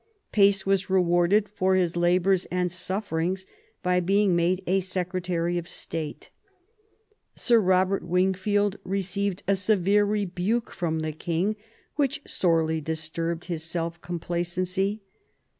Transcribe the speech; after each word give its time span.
Pace 0.31 0.65
was 0.65 0.89
rewarded 0.89 1.47
for 1.47 1.75
his 1.75 1.95
labours 1.95 2.45
and 2.45 2.71
sufferings 2.71 3.45
by 3.83 3.99
being 3.99 4.35
made 4.35 4.63
a 4.65 4.79
secretary 4.79 5.59
of 5.59 5.69
state. 5.69 6.31
Sir 7.35 7.59
Robert 7.59 8.01
Wingfield 8.03 8.77
received 8.83 9.43
a 9.47 9.55
severe 9.55 10.03
rebuke 10.03 10.71
from 10.71 11.01
the 11.01 11.11
king, 11.11 11.55
which 11.97 12.23
sorely 12.25 12.81
disturbed 12.81 13.45
his 13.45 13.63
self 13.63 14.01
complacency. 14.01 15.03